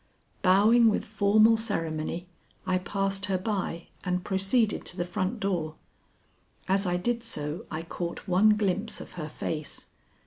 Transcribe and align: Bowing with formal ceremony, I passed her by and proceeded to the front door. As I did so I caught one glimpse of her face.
Bowing 0.41 0.89
with 0.89 1.05
formal 1.05 1.57
ceremony, 1.57 2.25
I 2.65 2.79
passed 2.79 3.27
her 3.27 3.37
by 3.37 3.89
and 4.03 4.23
proceeded 4.23 4.83
to 4.87 4.97
the 4.97 5.05
front 5.05 5.39
door. 5.39 5.75
As 6.67 6.87
I 6.87 6.97
did 6.97 7.23
so 7.23 7.67
I 7.69 7.83
caught 7.83 8.27
one 8.27 8.55
glimpse 8.57 8.99
of 8.99 9.11
her 9.11 9.29
face. 9.29 9.85